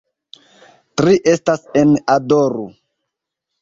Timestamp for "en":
1.85-1.95